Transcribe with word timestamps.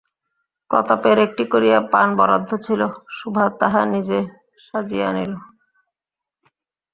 প্রতাপের 0.71 1.17
একটি 1.19 1.43
করিয়া 1.45 1.77
পান 1.91 2.07
বরাদ্দ 2.17 2.51
ছিল, 2.65 2.81
সুভা 3.17 3.45
তাহা 3.59 3.81
নিজে 3.85 4.19
সাজিয়া 4.65 5.07
আনিত। 5.09 5.31